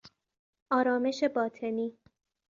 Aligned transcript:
آرامش 0.71 1.23
باطنی 1.23 1.97